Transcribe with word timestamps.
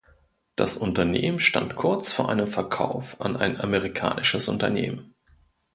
Das 0.55 0.77
Unternehmen 0.77 1.39
stand 1.39 1.75
kurz 1.75 2.11
vor 2.11 2.27
einem 2.27 2.47
Verkauf 2.47 3.21
an 3.21 3.37
ein 3.37 3.61
amerikanisches 3.61 4.49
Unternehmen. 4.49 5.13